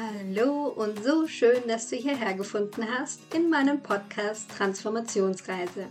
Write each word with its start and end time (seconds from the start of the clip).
Hallo 0.00 0.68
und 0.68 1.04
so 1.04 1.26
schön, 1.26 1.68
dass 1.68 1.90
du 1.90 1.96
hierher 1.96 2.32
gefunden 2.32 2.86
hast 2.90 3.20
in 3.34 3.50
meinem 3.50 3.82
Podcast 3.82 4.50
Transformationsreise. 4.56 5.88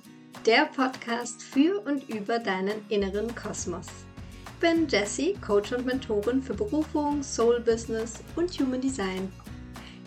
Der 0.48 0.66
Podcast 0.66 1.44
für 1.44 1.80
und 1.86 2.10
über 2.10 2.40
deinen 2.40 2.84
inneren 2.90 3.36
Kosmos. 3.36 3.86
Ich 4.46 4.60
bin 4.62 4.88
Jessie, 4.88 5.36
Coach 5.46 5.74
und 5.74 5.86
Mentorin 5.86 6.42
für 6.42 6.56
Berufung, 6.56 7.22
Soul 7.22 7.60
Business 7.60 8.16
und 8.36 8.50
Human 8.60 8.82
Design. 8.82 9.32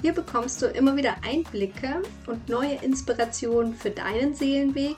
Hier 0.00 0.12
bekommst 0.12 0.60
du 0.60 0.66
immer 0.66 0.96
wieder 0.96 1.14
Einblicke 1.22 2.02
und 2.26 2.48
neue 2.48 2.74
Inspirationen 2.82 3.72
für 3.72 3.90
deinen 3.90 4.34
Seelenweg 4.34 4.96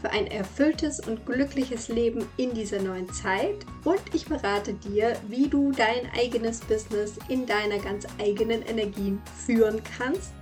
für 0.00 0.10
ein 0.10 0.26
erfülltes 0.26 1.00
und 1.00 1.26
glückliches 1.26 1.88
Leben 1.88 2.26
in 2.36 2.54
dieser 2.54 2.80
neuen 2.80 3.12
Zeit 3.12 3.66
und 3.84 4.00
ich 4.12 4.26
berate 4.26 4.74
dir, 4.74 5.16
wie 5.28 5.48
du 5.48 5.72
dein 5.72 6.10
eigenes 6.18 6.60
Business 6.60 7.18
in 7.28 7.46
deiner 7.46 7.78
ganz 7.78 8.06
eigenen 8.18 8.62
Energie 8.62 9.18
führen 9.44 9.82
kannst, 9.98 10.32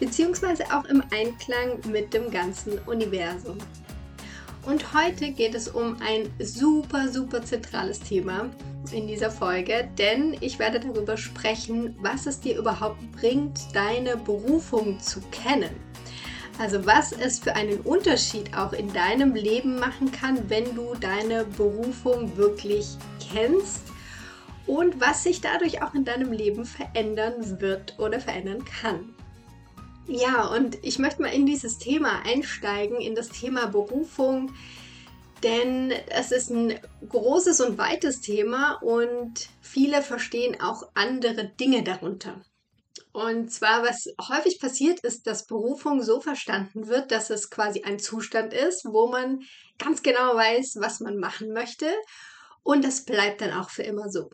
beziehungsweise 0.00 0.64
auch 0.72 0.84
im 0.86 1.02
Einklang 1.10 1.80
mit 1.90 2.14
dem 2.14 2.30
ganzen 2.30 2.78
Universum. 2.86 3.58
Und 4.66 4.94
heute 4.94 5.30
geht 5.30 5.54
es 5.54 5.68
um 5.68 5.96
ein 6.00 6.30
super, 6.38 7.10
super 7.10 7.44
zentrales 7.44 8.00
Thema 8.00 8.48
in 8.92 9.06
dieser 9.06 9.30
Folge, 9.30 9.90
denn 9.98 10.36
ich 10.40 10.58
werde 10.58 10.80
darüber 10.80 11.18
sprechen, 11.18 11.94
was 12.00 12.26
es 12.26 12.40
dir 12.40 12.56
überhaupt 12.58 13.12
bringt, 13.12 13.60
deine 13.74 14.16
Berufung 14.16 14.98
zu 15.00 15.20
kennen. 15.30 15.70
Also 16.58 16.86
was 16.86 17.12
es 17.12 17.40
für 17.40 17.54
einen 17.54 17.80
Unterschied 17.80 18.56
auch 18.56 18.72
in 18.72 18.92
deinem 18.92 19.34
Leben 19.34 19.78
machen 19.78 20.12
kann, 20.12 20.48
wenn 20.48 20.74
du 20.74 20.94
deine 20.94 21.44
Berufung 21.44 22.36
wirklich 22.36 22.96
kennst 23.32 23.82
und 24.66 25.00
was 25.00 25.24
sich 25.24 25.40
dadurch 25.40 25.82
auch 25.82 25.94
in 25.94 26.04
deinem 26.04 26.32
Leben 26.32 26.64
verändern 26.64 27.60
wird 27.60 27.98
oder 27.98 28.20
verändern 28.20 28.64
kann. 28.64 29.14
Ja, 30.06 30.46
und 30.48 30.78
ich 30.82 30.98
möchte 30.98 31.22
mal 31.22 31.32
in 31.32 31.46
dieses 31.46 31.78
Thema 31.78 32.22
einsteigen, 32.24 33.00
in 33.00 33.14
das 33.14 33.30
Thema 33.30 33.66
Berufung, 33.66 34.52
denn 35.42 35.92
es 36.08 36.30
ist 36.30 36.50
ein 36.50 36.74
großes 37.08 37.60
und 37.62 37.78
weites 37.78 38.20
Thema 38.20 38.74
und 38.82 39.48
viele 39.60 40.02
verstehen 40.02 40.60
auch 40.60 40.88
andere 40.94 41.46
Dinge 41.46 41.82
darunter. 41.82 42.40
Und 43.12 43.50
zwar, 43.50 43.82
was 43.82 44.06
häufig 44.28 44.60
passiert, 44.60 45.00
ist, 45.00 45.26
dass 45.26 45.46
Berufung 45.46 46.02
so 46.02 46.20
verstanden 46.20 46.88
wird, 46.88 47.10
dass 47.10 47.30
es 47.30 47.50
quasi 47.50 47.82
ein 47.82 47.98
Zustand 47.98 48.52
ist, 48.52 48.84
wo 48.84 49.08
man 49.08 49.40
ganz 49.78 50.02
genau 50.02 50.34
weiß, 50.34 50.76
was 50.78 51.00
man 51.00 51.18
machen 51.18 51.52
möchte. 51.52 51.86
Und 52.62 52.84
das 52.84 53.04
bleibt 53.04 53.40
dann 53.40 53.52
auch 53.52 53.70
für 53.70 53.82
immer 53.82 54.08
so. 54.08 54.30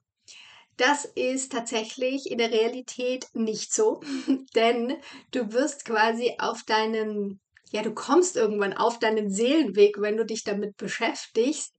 Das 0.77 1.05
ist 1.05 1.53
tatsächlich 1.53 2.31
in 2.31 2.39
der 2.39 2.51
Realität 2.51 3.27
nicht 3.35 3.75
so, 3.75 4.01
denn 4.55 4.97
du 5.31 5.53
wirst 5.53 5.85
quasi 5.85 6.37
auf 6.39 6.63
deinen, 6.63 7.41
ja, 7.71 7.83
du 7.83 7.93
kommst 7.93 8.37
irgendwann 8.37 8.73
auf 8.73 8.99
deinen 8.99 9.31
Seelenweg, 9.31 10.01
wenn 10.01 10.17
du 10.17 10.25
dich 10.25 10.43
damit 10.43 10.77
beschäftigst 10.79 11.75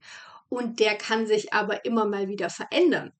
und 0.49 0.79
der 0.79 0.95
kann 0.97 1.25
sich 1.25 1.51
aber 1.53 1.83
immer 1.85 2.05
mal 2.05 2.27
wieder 2.27 2.49
verändern. 2.51 3.11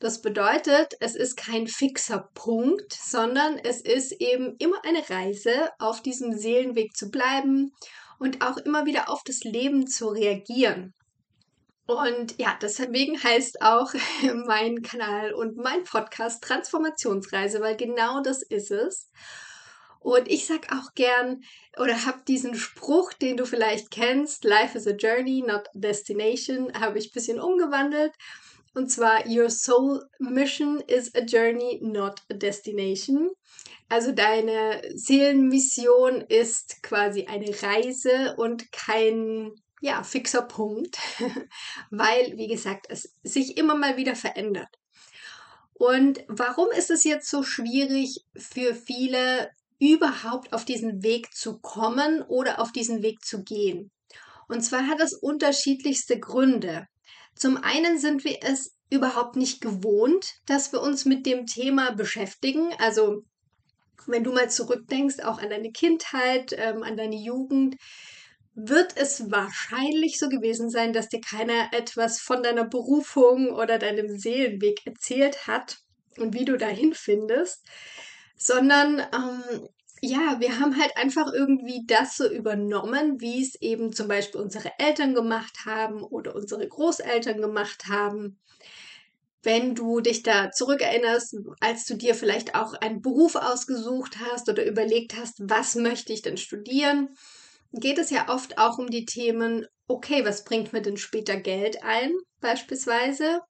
Das 0.00 0.22
bedeutet, 0.22 0.94
es 1.00 1.14
ist 1.14 1.36
kein 1.36 1.66
fixer 1.66 2.28
Punkt, 2.34 2.92
sondern 2.92 3.58
es 3.58 3.80
ist 3.80 4.12
eben 4.12 4.56
immer 4.58 4.84
eine 4.84 5.08
Reise, 5.08 5.70
auf 5.78 6.02
diesem 6.02 6.36
Seelenweg 6.36 6.96
zu 6.96 7.10
bleiben 7.10 7.72
und 8.18 8.44
auch 8.44 8.56
immer 8.58 8.86
wieder 8.86 9.08
auf 9.08 9.22
das 9.24 9.44
Leben 9.44 9.86
zu 9.86 10.08
reagieren. 10.08 10.94
Und 11.86 12.38
ja, 12.38 12.58
deswegen 12.60 13.22
heißt 13.22 13.62
auch 13.62 13.92
mein 14.46 14.82
Kanal 14.82 15.32
und 15.32 15.56
mein 15.56 15.84
Podcast 15.84 16.42
Transformationsreise, 16.42 17.60
weil 17.60 17.76
genau 17.76 18.22
das 18.22 18.42
ist 18.42 18.70
es. 18.70 19.08
Und 20.00 20.28
ich 20.28 20.46
sag 20.46 20.72
auch 20.72 20.94
gern 20.94 21.42
oder 21.78 22.06
habe 22.06 22.22
diesen 22.28 22.54
Spruch, 22.54 23.12
den 23.12 23.36
du 23.36 23.44
vielleicht 23.44 23.90
kennst, 23.90 24.44
Life 24.44 24.78
is 24.78 24.86
a 24.86 24.92
Journey, 24.92 25.42
not 25.44 25.68
a 25.68 25.70
Destination, 25.74 26.72
habe 26.78 26.98
ich 26.98 27.08
ein 27.08 27.14
bisschen 27.14 27.40
umgewandelt. 27.40 28.12
Und 28.76 28.90
zwar, 28.90 29.26
Your 29.26 29.48
Soul 29.48 30.06
Mission 30.18 30.80
is 30.86 31.10
a 31.14 31.22
Journey, 31.22 31.80
not 31.82 32.20
a 32.30 32.34
Destination. 32.34 33.30
Also 33.88 34.12
deine 34.12 34.82
Seelenmission 34.94 36.20
ist 36.20 36.82
quasi 36.82 37.24
eine 37.24 37.50
Reise 37.62 38.34
und 38.36 38.70
kein 38.72 39.52
ja, 39.80 40.02
fixer 40.02 40.42
Punkt, 40.42 40.98
weil, 41.90 42.36
wie 42.36 42.48
gesagt, 42.48 42.88
es 42.90 43.14
sich 43.22 43.56
immer 43.56 43.76
mal 43.76 43.96
wieder 43.96 44.14
verändert. 44.14 44.68
Und 45.72 46.22
warum 46.28 46.68
ist 46.76 46.90
es 46.90 47.02
jetzt 47.02 47.30
so 47.30 47.42
schwierig 47.42 48.26
für 48.36 48.74
viele, 48.74 49.50
überhaupt 49.78 50.52
auf 50.52 50.66
diesen 50.66 51.02
Weg 51.02 51.34
zu 51.34 51.60
kommen 51.60 52.20
oder 52.28 52.60
auf 52.60 52.72
diesen 52.72 53.02
Weg 53.02 53.24
zu 53.24 53.42
gehen? 53.42 53.90
Und 54.48 54.60
zwar 54.60 54.86
hat 54.86 55.00
es 55.00 55.14
unterschiedlichste 55.14 56.20
Gründe. 56.20 56.88
Zum 57.36 57.58
einen 57.58 57.98
sind 57.98 58.24
wir 58.24 58.38
es 58.42 58.74
überhaupt 58.90 59.36
nicht 59.36 59.60
gewohnt, 59.60 60.34
dass 60.46 60.72
wir 60.72 60.80
uns 60.80 61.04
mit 61.04 61.26
dem 61.26 61.46
Thema 61.46 61.92
beschäftigen. 61.92 62.72
Also 62.78 63.24
wenn 64.06 64.24
du 64.24 64.32
mal 64.32 64.50
zurückdenkst, 64.50 65.20
auch 65.20 65.38
an 65.38 65.50
deine 65.50 65.70
Kindheit, 65.70 66.54
ähm, 66.56 66.82
an 66.82 66.96
deine 66.96 67.16
Jugend, 67.16 67.76
wird 68.54 68.96
es 68.96 69.30
wahrscheinlich 69.30 70.18
so 70.18 70.28
gewesen 70.28 70.70
sein, 70.70 70.94
dass 70.94 71.10
dir 71.10 71.20
keiner 71.20 71.68
etwas 71.72 72.20
von 72.20 72.42
deiner 72.42 72.64
Berufung 72.64 73.50
oder 73.50 73.78
deinem 73.78 74.18
Seelenweg 74.18 74.86
erzählt 74.86 75.46
hat 75.46 75.78
und 76.16 76.32
wie 76.32 76.46
du 76.46 76.56
dahin 76.56 76.94
findest, 76.94 77.66
sondern 78.36 79.00
ähm, 79.00 79.68
ja, 80.02 80.40
wir 80.40 80.58
haben 80.60 80.78
halt 80.80 80.96
einfach 80.96 81.32
irgendwie 81.32 81.84
das 81.86 82.16
so 82.16 82.28
übernommen, 82.28 83.20
wie 83.20 83.42
es 83.42 83.54
eben 83.60 83.92
zum 83.92 84.08
Beispiel 84.08 84.40
unsere 84.40 84.72
Eltern 84.78 85.14
gemacht 85.14 85.64
haben 85.64 86.02
oder 86.02 86.34
unsere 86.34 86.66
Großeltern 86.68 87.40
gemacht 87.40 87.86
haben. 87.88 88.38
Wenn 89.42 89.74
du 89.74 90.00
dich 90.00 90.22
da 90.22 90.50
zurückerinnerst, 90.50 91.36
als 91.60 91.86
du 91.86 91.94
dir 91.94 92.14
vielleicht 92.14 92.54
auch 92.54 92.74
einen 92.74 93.00
Beruf 93.00 93.36
ausgesucht 93.36 94.16
hast 94.20 94.48
oder 94.48 94.66
überlegt 94.66 95.16
hast, 95.16 95.36
was 95.40 95.76
möchte 95.76 96.12
ich 96.12 96.22
denn 96.22 96.36
studieren, 96.36 97.10
geht 97.72 97.98
es 97.98 98.10
ja 98.10 98.28
oft 98.28 98.58
auch 98.58 98.78
um 98.78 98.88
die 98.90 99.04
Themen, 99.04 99.66
okay, 99.86 100.24
was 100.24 100.44
bringt 100.44 100.72
mir 100.72 100.82
denn 100.82 100.96
später 100.96 101.36
Geld 101.36 101.82
ein, 101.84 102.12
beispielsweise? 102.40 103.40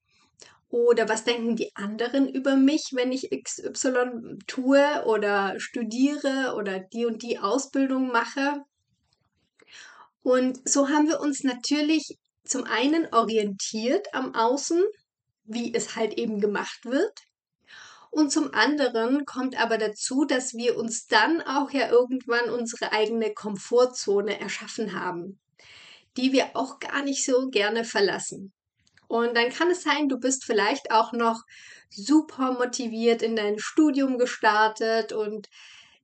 Oder 0.69 1.09
was 1.09 1.25
denken 1.25 1.56
die 1.56 1.75
anderen 1.75 2.28
über 2.28 2.56
mich, 2.56 2.91
wenn 2.93 3.12
ich 3.12 3.31
XY 3.31 4.38
tue 4.47 5.04
oder 5.06 5.59
studiere 5.59 6.54
oder 6.56 6.81
die 6.81 7.06
und 7.06 7.22
die 7.22 7.38
Ausbildung 7.38 8.09
mache? 8.09 8.65
Und 10.22 10.69
so 10.69 10.88
haben 10.88 11.06
wir 11.06 11.21
uns 11.21 11.44
natürlich 11.44 12.19
zum 12.44 12.65
einen 12.65 13.12
orientiert 13.12 14.12
am 14.12 14.34
Außen, 14.34 14.82
wie 15.44 15.72
es 15.72 15.94
halt 15.94 16.15
eben 16.15 16.41
gemacht 16.41 16.84
wird. 16.84 17.21
Und 18.10 18.32
zum 18.32 18.53
anderen 18.55 19.25
kommt 19.25 19.60
aber 19.60 19.78
dazu, 19.78 20.25
dass 20.25 20.55
wir 20.55 20.76
uns 20.76 21.06
dann 21.06 21.43
auch 21.43 21.71
ja 21.71 21.91
irgendwann 21.91 22.50
unsere 22.50 22.93
eigene 22.93 23.34
Komfortzone 23.34 24.41
erschaffen 24.41 24.99
haben, 24.99 25.38
die 26.16 26.32
wir 26.32 26.56
auch 26.56 26.78
gar 26.78 27.03
nicht 27.03 27.25
so 27.25 27.50
gerne 27.50 27.84
verlassen. 27.84 28.53
Und 29.09 29.37
dann 29.37 29.50
kann 29.50 29.71
es 29.71 29.83
sein, 29.83 30.09
du 30.09 30.19
bist 30.19 30.44
vielleicht 30.44 30.91
auch 30.91 31.12
noch 31.12 31.43
super 31.91 32.53
motiviert 32.53 33.22
in 33.22 33.37
dein 33.37 33.59
Studium 33.59 34.19
gestartet 34.19 35.12
und 35.12 35.49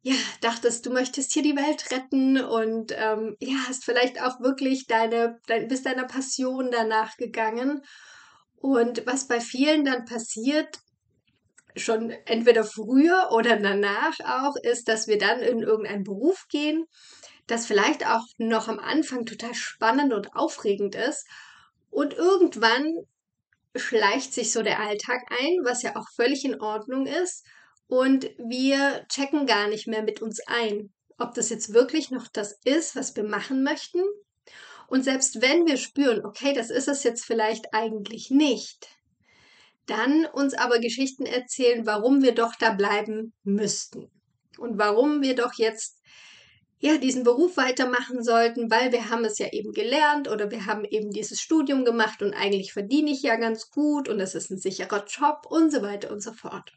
ja, 0.05 0.15
dachtest, 0.41 0.85
du 0.85 0.91
möchtest 0.91 1.33
hier 1.33 1.43
die 1.43 1.57
Welt 1.57 1.93
retten 1.93 2.41
und 2.41 2.93
ähm, 2.97 3.37
ja, 3.39 3.57
hast 3.69 3.85
vielleicht 3.85 4.21
auch 4.21 4.41
wirklich 4.41 4.87
deine, 4.87 5.39
dein, 5.47 5.69
bist 5.69 5.87
deiner 5.87 6.07
Passion 6.07 6.71
danach 6.73 7.17
gegangen. 7.17 7.83
Und 8.57 9.07
was 9.07 9.29
bei 9.29 9.41
vielen 9.41 9.85
dann 9.85 10.05
passiert, 10.05 10.79
schon 11.77 12.11
entweder 12.11 12.65
früher 12.65 13.29
oder 13.31 13.57
danach 13.57 14.19
auch, 14.25 14.57
ist, 14.57 14.89
dass 14.89 15.07
wir 15.07 15.19
dann 15.19 15.41
in 15.41 15.61
irgendeinen 15.61 16.03
Beruf 16.03 16.47
gehen, 16.49 16.85
das 17.47 17.67
vielleicht 17.67 18.07
auch 18.07 18.25
noch 18.39 18.67
am 18.67 18.81
Anfang 18.81 19.25
total 19.25 19.55
spannend 19.55 20.13
und 20.13 20.35
aufregend 20.35 20.97
ist 20.97 21.27
und 21.93 22.15
irgendwann 22.15 23.07
schleicht 23.77 24.33
sich 24.33 24.51
so 24.51 24.63
der 24.63 24.81
Alltag 24.81 25.21
ein, 25.31 25.59
was 25.63 25.83
ja 25.83 25.95
auch 25.95 26.09
völlig 26.17 26.45
in 26.45 26.61
Ordnung 26.61 27.07
ist. 27.07 27.45
Und 27.87 28.25
wir 28.39 29.07
checken 29.09 29.47
gar 29.47 29.69
nicht 29.69 29.87
mehr 29.87 30.03
mit 30.03 30.23
uns 30.23 30.41
ein, 30.47 30.93
ob 31.19 31.35
das 31.35 31.51
jetzt 31.51 31.75
wirklich 31.75 32.11
noch 32.11 32.29
das 32.29 32.59
ist, 32.65 32.97
was 32.97 33.15
wir 33.15 33.25
machen 33.25 33.63
möchten. 33.63 34.03
Und 34.89 35.05
selbst 35.05 35.43
wenn 35.43 35.67
wir 35.67 35.77
spüren, 35.77 36.25
okay, 36.25 36.55
das 36.55 36.71
ist 36.71 36.89
es 36.89 37.05
jetzt 37.05 37.25
vielleicht 37.27 37.75
eigentlich 37.75 38.31
nicht, 38.31 38.89
dann 39.85 40.25
uns 40.25 40.55
aber 40.55 40.79
Geschichten 40.79 41.27
erzählen, 41.27 41.85
warum 41.85 42.23
wir 42.23 42.35
doch 42.35 42.55
da 42.59 42.73
bleiben 42.73 43.35
müssten 43.45 44.11
und 44.59 44.79
warum 44.79 45.21
wir 45.21 45.35
doch 45.35 45.55
jetzt 45.55 46.01
ja, 46.83 46.99
diesen 46.99 47.23
Beruf 47.23 47.57
weitermachen 47.57 48.25
sollten, 48.25 48.69
weil 48.69 48.91
wir 48.91 49.09
haben 49.09 49.25
es 49.25 49.39
ja 49.39 49.53
eben 49.53 49.73
gelernt 49.73 50.29
oder 50.29 50.51
wir 50.51 50.67
haben 50.67 50.85
eben 50.85 51.13
dieses 51.13 51.41
Studium 51.41 51.85
gemacht 51.85 52.23
und 52.23 52.35
eigentlich 52.35 52.73
verdiene 52.73 53.13
ich 53.13 53.23
ja 53.23 53.37
ganz 53.37 53.71
gut 53.71 54.09
und 54.09 54.19
es 54.19 54.35
ist 54.35 54.51
ein 54.51 54.59
sicherer 54.59 55.05
Job 55.07 55.47
und 55.49 55.71
so 55.71 55.81
weiter 55.83 56.11
und 56.11 56.21
so 56.21 56.33
fort. 56.33 56.73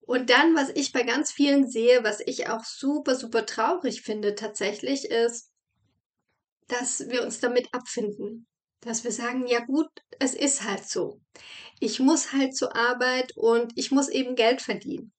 Und 0.00 0.30
dann, 0.30 0.56
was 0.56 0.70
ich 0.70 0.92
bei 0.92 1.02
ganz 1.02 1.30
vielen 1.30 1.68
sehe, 1.68 2.02
was 2.02 2.20
ich 2.20 2.48
auch 2.48 2.64
super, 2.64 3.14
super 3.14 3.44
traurig 3.44 4.00
finde 4.00 4.34
tatsächlich, 4.34 5.04
ist, 5.10 5.50
dass 6.68 7.06
wir 7.10 7.24
uns 7.24 7.40
damit 7.40 7.68
abfinden. 7.72 8.46
Dass 8.80 9.04
wir 9.04 9.12
sagen, 9.12 9.46
ja 9.46 9.60
gut, 9.60 9.88
es 10.18 10.34
ist 10.34 10.64
halt 10.64 10.88
so. 10.88 11.20
Ich 11.78 12.00
muss 12.00 12.32
halt 12.32 12.56
zur 12.56 12.74
Arbeit 12.74 13.36
und 13.36 13.72
ich 13.76 13.90
muss 13.90 14.08
eben 14.08 14.34
Geld 14.34 14.62
verdienen. 14.62 15.12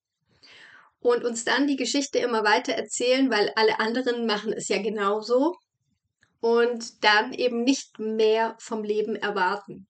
Und 1.00 1.24
uns 1.24 1.44
dann 1.44 1.66
die 1.66 1.76
Geschichte 1.76 2.18
immer 2.18 2.42
weiter 2.44 2.72
erzählen, 2.72 3.30
weil 3.30 3.52
alle 3.54 3.78
anderen 3.78 4.26
machen 4.26 4.52
es 4.52 4.68
ja 4.68 4.80
genauso. 4.80 5.54
Und 6.40 7.04
dann 7.04 7.32
eben 7.32 7.64
nicht 7.64 7.98
mehr 7.98 8.56
vom 8.58 8.82
Leben 8.82 9.16
erwarten. 9.16 9.86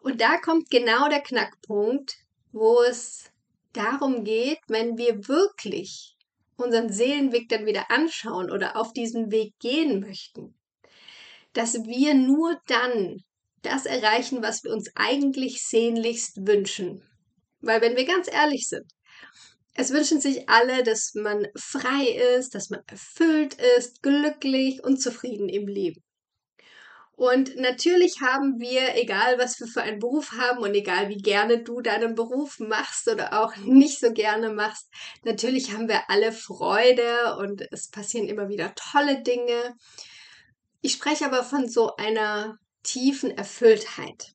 Und 0.00 0.20
da 0.20 0.38
kommt 0.38 0.70
genau 0.70 1.08
der 1.08 1.20
Knackpunkt, 1.20 2.16
wo 2.52 2.82
es 2.82 3.30
darum 3.72 4.24
geht, 4.24 4.58
wenn 4.68 4.98
wir 4.98 5.28
wirklich 5.28 6.16
unseren 6.56 6.92
Seelenweg 6.92 7.48
dann 7.48 7.66
wieder 7.66 7.90
anschauen 7.90 8.50
oder 8.50 8.76
auf 8.76 8.92
diesen 8.92 9.30
Weg 9.30 9.58
gehen 9.58 10.00
möchten, 10.00 10.54
dass 11.52 11.74
wir 11.84 12.14
nur 12.14 12.60
dann 12.66 13.22
das 13.62 13.86
erreichen, 13.86 14.42
was 14.42 14.64
wir 14.64 14.72
uns 14.72 14.90
eigentlich 14.94 15.62
sehnlichst 15.62 16.46
wünschen. 16.46 17.02
Weil 17.60 17.80
wenn 17.80 17.96
wir 17.96 18.04
ganz 18.04 18.30
ehrlich 18.30 18.68
sind, 18.68 18.90
es 19.74 19.90
wünschen 19.90 20.20
sich 20.20 20.48
alle, 20.48 20.82
dass 20.82 21.14
man 21.14 21.46
frei 21.56 22.04
ist, 22.36 22.54
dass 22.54 22.70
man 22.70 22.80
erfüllt 22.86 23.56
ist, 23.76 24.02
glücklich 24.02 24.84
und 24.84 25.00
zufrieden 25.00 25.48
im 25.48 25.66
Leben. 25.66 26.02
Und 27.14 27.56
natürlich 27.56 28.20
haben 28.20 28.58
wir, 28.58 28.96
egal 28.96 29.38
was 29.38 29.60
wir 29.60 29.66
für 29.66 29.82
einen 29.82 29.98
Beruf 30.00 30.32
haben 30.32 30.58
und 30.58 30.74
egal 30.74 31.08
wie 31.08 31.18
gerne 31.18 31.62
du 31.62 31.80
deinen 31.80 32.14
Beruf 32.14 32.58
machst 32.58 33.08
oder 33.08 33.42
auch 33.42 33.54
nicht 33.64 34.00
so 34.00 34.12
gerne 34.12 34.52
machst, 34.52 34.88
natürlich 35.24 35.72
haben 35.72 35.88
wir 35.88 36.10
alle 36.10 36.32
Freude 36.32 37.36
und 37.38 37.62
es 37.70 37.90
passieren 37.90 38.28
immer 38.28 38.48
wieder 38.48 38.74
tolle 38.74 39.22
Dinge. 39.22 39.74
Ich 40.80 40.94
spreche 40.94 41.26
aber 41.26 41.44
von 41.44 41.68
so 41.68 41.94
einer 41.96 42.58
tiefen 42.82 43.30
Erfülltheit. 43.30 44.32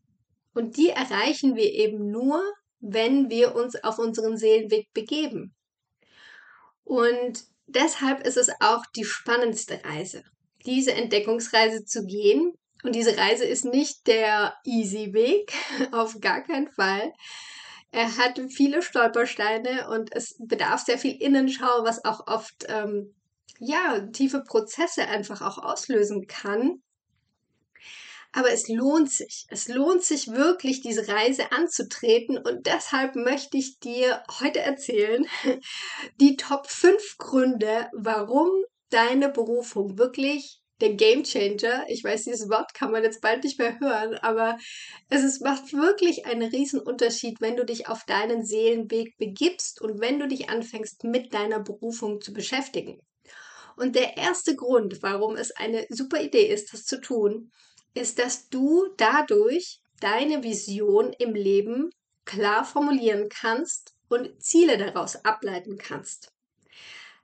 Und 0.53 0.77
die 0.77 0.89
erreichen 0.89 1.55
wir 1.55 1.71
eben 1.71 2.09
nur, 2.09 2.41
wenn 2.79 3.29
wir 3.29 3.55
uns 3.55 3.81
auf 3.83 3.99
unseren 3.99 4.37
Seelenweg 4.37 4.91
begeben. 4.93 5.55
Und 6.83 7.43
deshalb 7.67 8.25
ist 8.25 8.37
es 8.37 8.49
auch 8.59 8.85
die 8.95 9.05
spannendste 9.05 9.83
Reise, 9.83 10.23
diese 10.65 10.93
Entdeckungsreise 10.93 11.85
zu 11.85 12.05
gehen, 12.05 12.53
und 12.83 12.93
diese 12.93 13.17
Reise 13.17 13.45
ist 13.45 13.65
nicht 13.65 14.07
der 14.07 14.55
easy 14.63 15.13
Weg, 15.13 15.51
auf 15.91 16.19
gar 16.19 16.41
keinen 16.41 16.69
Fall. 16.69 17.11
Er 17.91 18.17
hat 18.17 18.39
viele 18.49 18.81
Stolpersteine 18.81 19.89
und 19.89 20.13
es 20.15 20.35
bedarf 20.39 20.83
sehr 20.83 20.97
viel 20.97 21.15
Innenschau, 21.21 21.83
was 21.83 22.05
auch 22.05 22.27
oft 22.27 22.65
ähm, 22.67 23.15
ja 23.59 24.01
tiefe 24.11 24.43
Prozesse 24.43 25.07
einfach 25.07 25.41
auch 25.41 25.57
auslösen 25.57 26.27
kann. 26.27 26.81
Aber 28.33 28.51
es 28.51 28.67
lohnt 28.67 29.11
sich. 29.11 29.45
Es 29.49 29.67
lohnt 29.67 30.03
sich 30.03 30.27
wirklich, 30.27 30.81
diese 30.81 31.07
Reise 31.07 31.51
anzutreten. 31.51 32.37
Und 32.37 32.67
deshalb 32.67 33.15
möchte 33.15 33.57
ich 33.57 33.79
dir 33.79 34.23
heute 34.41 34.59
erzählen, 34.59 35.25
die 36.19 36.35
Top 36.35 36.67
5 36.67 37.17
Gründe, 37.17 37.89
warum 37.93 38.49
deine 38.89 39.29
Berufung 39.29 39.97
wirklich 39.97 40.61
der 40.81 40.93
Game 40.93 41.23
Changer. 41.23 41.85
Ich 41.89 42.03
weiß, 42.03 42.23
dieses 42.25 42.49
Wort 42.49 42.73
kann 42.73 42.91
man 42.91 43.03
jetzt 43.03 43.21
bald 43.21 43.43
nicht 43.43 43.59
mehr 43.59 43.79
hören, 43.79 44.15
aber 44.15 44.57
es 45.09 45.23
ist, 45.23 45.41
macht 45.41 45.73
wirklich 45.73 46.25
einen 46.25 46.49
riesen 46.49 46.79
Unterschied, 46.79 47.41
wenn 47.41 47.55
du 47.55 47.65
dich 47.65 47.87
auf 47.87 48.05
deinen 48.05 48.45
Seelenweg 48.45 49.17
begibst 49.17 49.81
und 49.81 49.99
wenn 49.99 50.19
du 50.19 50.27
dich 50.27 50.49
anfängst, 50.49 51.03
mit 51.03 51.33
deiner 51.33 51.59
Berufung 51.59 52.21
zu 52.21 52.33
beschäftigen. 52.33 52.99
Und 53.75 53.95
der 53.95 54.17
erste 54.17 54.55
Grund, 54.55 55.03
warum 55.03 55.35
es 55.35 55.55
eine 55.55 55.85
super 55.89 56.21
Idee 56.21 56.47
ist, 56.47 56.73
das 56.73 56.85
zu 56.85 56.99
tun, 56.99 57.51
ist, 57.97 58.19
dass 58.19 58.49
du 58.49 58.87
dadurch 58.97 59.81
deine 59.99 60.43
Vision 60.43 61.13
im 61.13 61.33
Leben 61.33 61.89
klar 62.25 62.65
formulieren 62.65 63.29
kannst 63.29 63.95
und 64.09 64.41
Ziele 64.41 64.77
daraus 64.77 65.23
ableiten 65.25 65.77
kannst. 65.77 66.31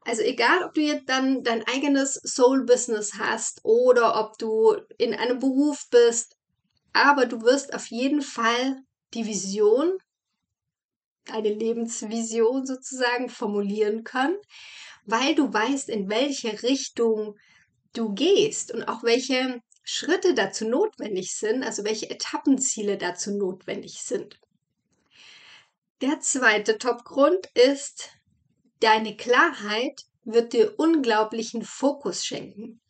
Also 0.06 0.22
egal, 0.22 0.64
ob 0.64 0.74
du 0.74 0.82
jetzt 0.82 1.08
dann 1.08 1.44
dein 1.44 1.66
eigenes 1.68 2.16
Soul-Business 2.16 3.14
hast 3.18 3.62
oder 3.64 4.20
ob 4.20 4.38
du 4.38 4.76
in 4.98 5.14
einem 5.14 5.40
Beruf 5.40 5.88
bist, 5.90 6.36
aber 6.92 7.26
du 7.26 7.42
wirst 7.42 7.74
auf 7.74 7.88
jeden 7.88 8.22
Fall 8.22 8.82
die 9.14 9.26
Vision, 9.26 9.98
deine 11.26 11.54
Lebensvision 11.54 12.66
sozusagen 12.66 13.30
formulieren 13.30 14.04
können, 14.04 14.38
weil 15.06 15.36
du 15.36 15.52
weißt, 15.54 15.90
in 15.90 16.10
welche 16.10 16.64
Richtung 16.64 17.38
du 17.94 18.14
gehst 18.14 18.74
und 18.74 18.84
auch 18.84 19.04
welche 19.04 19.62
Schritte 19.84 20.34
dazu 20.34 20.68
notwendig 20.68 21.36
sind, 21.36 21.64
also 21.64 21.84
welche 21.84 22.10
Etappenziele 22.10 22.98
dazu 22.98 23.38
notwendig 23.38 24.02
sind. 24.02 24.40
Der 26.02 26.20
zweite 26.20 26.78
Topgrund 26.78 27.48
ist 27.54 28.10
Deine 28.84 29.16
Klarheit 29.16 30.02
wird 30.26 30.52
dir 30.52 30.78
unglaublichen 30.78 31.64
Fokus 31.64 32.26
schenken. 32.26 32.82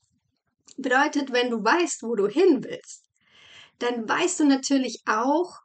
Bedeutet, 0.76 1.32
wenn 1.32 1.52
du 1.52 1.64
weißt, 1.64 2.02
wo 2.02 2.16
du 2.16 2.28
hin 2.28 2.64
willst, 2.64 3.06
dann 3.78 4.10
weißt 4.10 4.40
du 4.40 4.46
natürlich 4.46 5.04
auch, 5.06 5.60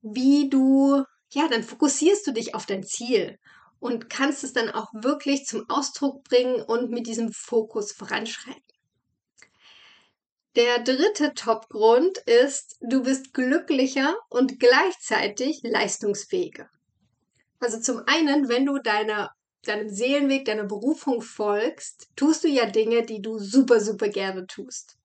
wie 0.00 0.50
du, 0.50 1.04
ja, 1.30 1.46
dann 1.46 1.62
fokussierst 1.62 2.26
du 2.26 2.32
dich 2.32 2.56
auf 2.56 2.66
dein 2.66 2.82
Ziel 2.82 3.38
und 3.78 4.10
kannst 4.10 4.42
es 4.42 4.52
dann 4.52 4.68
auch 4.70 4.88
wirklich 4.94 5.44
zum 5.44 5.64
Ausdruck 5.68 6.24
bringen 6.24 6.60
und 6.62 6.90
mit 6.90 7.06
diesem 7.06 7.32
Fokus 7.32 7.92
voranschreiten. 7.92 8.71
Der 10.56 10.80
dritte 10.80 11.32
Topgrund 11.34 12.18
ist, 12.18 12.76
du 12.80 13.02
bist 13.02 13.32
glücklicher 13.32 14.14
und 14.28 14.60
gleichzeitig 14.60 15.60
leistungsfähiger. 15.62 16.68
Also 17.58 17.80
zum 17.80 18.02
einen, 18.06 18.48
wenn 18.48 18.66
du 18.66 18.78
deiner 18.78 19.30
deinem 19.64 19.88
Seelenweg, 19.88 20.44
deiner 20.44 20.64
Berufung 20.64 21.22
folgst, 21.22 22.08
tust 22.16 22.44
du 22.44 22.48
ja 22.48 22.66
Dinge, 22.66 23.04
die 23.04 23.22
du 23.22 23.38
super, 23.38 23.80
super 23.80 24.08
gerne 24.08 24.46
tust. 24.46 24.96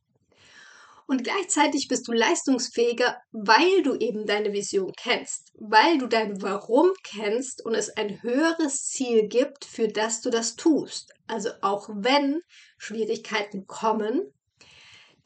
Und 1.10 1.24
gleichzeitig 1.24 1.88
bist 1.88 2.08
du 2.08 2.12
leistungsfähiger, 2.12 3.18
weil 3.32 3.82
du 3.84 3.96
eben 3.96 4.26
deine 4.26 4.52
Vision 4.52 4.92
kennst, 4.98 5.54
weil 5.58 6.00
du 6.00 6.08
dein 6.08 6.42
Warum 6.42 6.92
kennst 7.04 7.64
und 7.64 7.76
es 7.76 7.96
ein 7.96 8.22
höheres 8.22 8.88
Ziel 8.88 9.28
gibt, 9.30 9.64
für 9.64 9.88
das 9.88 10.20
du 10.20 10.30
das 10.30 10.58
tust. 10.58 11.14
Also 11.26 11.52
auch 11.62 11.88
wenn 11.94 12.42
Schwierigkeiten 12.78 13.68
kommen, 13.68 14.34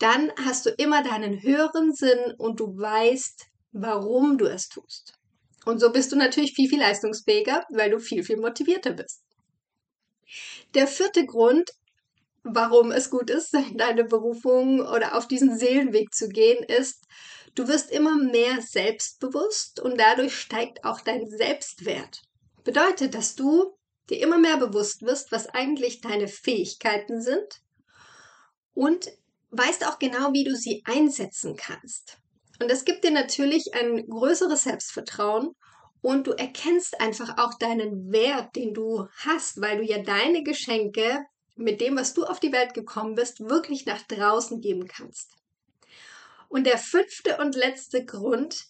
dann 0.01 0.31
hast 0.45 0.65
du 0.65 0.71
immer 0.71 1.03
deinen 1.03 1.41
höheren 1.41 1.93
Sinn 1.93 2.33
und 2.37 2.59
du 2.59 2.77
weißt, 2.77 3.45
warum 3.71 4.37
du 4.37 4.45
es 4.45 4.67
tust. 4.67 5.13
Und 5.65 5.79
so 5.79 5.91
bist 5.91 6.11
du 6.11 6.15
natürlich 6.15 6.53
viel, 6.53 6.67
viel 6.67 6.79
leistungsfähiger, 6.79 7.65
weil 7.69 7.91
du 7.91 7.99
viel, 7.99 8.23
viel 8.23 8.37
motivierter 8.37 8.93
bist. 8.93 9.21
Der 10.73 10.87
vierte 10.87 11.25
Grund, 11.25 11.69
warum 12.43 12.91
es 12.91 13.09
gut 13.09 13.29
ist, 13.29 13.55
deine 13.75 14.03
Berufung 14.03 14.79
oder 14.81 15.15
auf 15.15 15.27
diesen 15.27 15.57
Seelenweg 15.57 16.13
zu 16.13 16.29
gehen, 16.29 16.63
ist, 16.63 17.05
du 17.53 17.67
wirst 17.67 17.91
immer 17.91 18.15
mehr 18.17 18.61
selbstbewusst 18.61 19.79
und 19.79 19.99
dadurch 19.99 20.35
steigt 20.35 20.83
auch 20.83 21.01
dein 21.01 21.27
Selbstwert. 21.27 22.21
Bedeutet, 22.63 23.13
dass 23.13 23.35
du 23.35 23.77
dir 24.09 24.19
immer 24.21 24.39
mehr 24.39 24.57
bewusst 24.57 25.03
wirst, 25.03 25.31
was 25.31 25.47
eigentlich 25.47 26.01
deine 26.01 26.27
Fähigkeiten 26.27 27.21
sind 27.21 27.61
und 28.73 29.11
weißt 29.51 29.87
auch 29.87 29.99
genau, 29.99 30.33
wie 30.33 30.43
du 30.43 30.55
sie 30.55 30.81
einsetzen 30.85 31.55
kannst. 31.55 32.17
Und 32.59 32.69
das 32.69 32.85
gibt 32.85 33.03
dir 33.03 33.11
natürlich 33.11 33.73
ein 33.73 34.07
größeres 34.07 34.63
Selbstvertrauen 34.63 35.55
und 36.01 36.27
du 36.27 36.31
erkennst 36.31 36.99
einfach 36.99 37.37
auch 37.37 37.57
deinen 37.57 38.11
Wert, 38.11 38.55
den 38.55 38.73
du 38.73 39.07
hast, 39.25 39.61
weil 39.61 39.77
du 39.77 39.83
ja 39.83 39.99
deine 39.99 40.43
Geschenke 40.43 41.25
mit 41.55 41.81
dem, 41.81 41.95
was 41.95 42.13
du 42.13 42.23
auf 42.23 42.39
die 42.39 42.51
Welt 42.51 42.73
gekommen 42.73 43.15
bist, 43.15 43.39
wirklich 43.41 43.85
nach 43.85 44.01
draußen 44.03 44.61
geben 44.61 44.87
kannst. 44.87 45.35
Und 46.49 46.65
der 46.65 46.77
fünfte 46.77 47.37
und 47.37 47.55
letzte 47.55 48.03
Grund 48.03 48.65